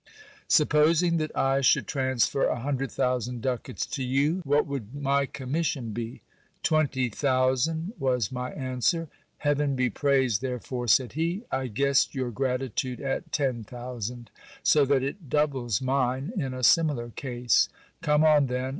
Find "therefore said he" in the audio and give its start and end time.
10.41-11.43